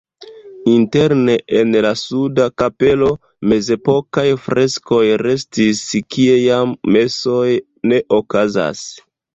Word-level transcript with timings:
Interne 0.69 1.35
en 1.59 1.77
la 1.87 1.91
suda 2.03 2.47
kapelo 2.63 3.11
mezepokaj 3.53 4.27
freskoj 4.47 5.05
restis, 5.27 5.87
kie 6.17 6.43
jam 6.49 6.77
mesoj 6.99 7.49
ne 7.93 8.07
okazas. 8.23 8.87